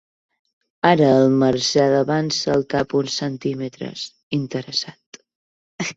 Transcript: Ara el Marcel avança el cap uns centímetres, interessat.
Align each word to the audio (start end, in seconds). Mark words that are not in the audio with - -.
Ara 0.91 1.09
el 1.17 1.35
Marcel 1.43 1.93
avança 1.99 2.55
el 2.55 2.65
cap 2.75 2.97
uns 3.03 3.21
centímetres, 3.23 4.07
interessat. 4.43 5.25